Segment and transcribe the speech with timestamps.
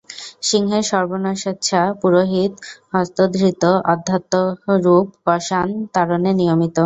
[0.41, 6.77] সিংহের সর্বনাশেচ্ছা পুরোহিতহস্তধৃত অধ্যাত্মরূপ কশার তাড়নে নিয়মিত।